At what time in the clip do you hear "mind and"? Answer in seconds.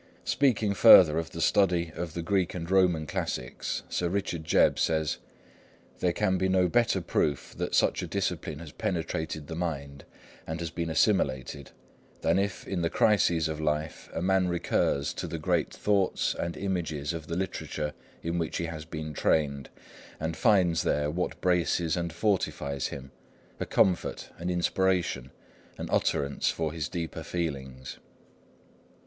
9.53-10.59